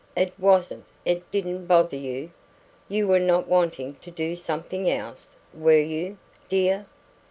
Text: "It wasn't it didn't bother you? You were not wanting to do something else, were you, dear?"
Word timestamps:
"It 0.15 0.33
wasn't 0.39 0.85
it 1.05 1.29
didn't 1.29 1.67
bother 1.67 1.95
you? 1.95 2.31
You 2.89 3.07
were 3.07 3.19
not 3.19 3.47
wanting 3.47 3.97
to 4.01 4.09
do 4.09 4.35
something 4.35 4.89
else, 4.89 5.35
were 5.53 5.77
you, 5.79 6.17
dear?" 6.49 6.87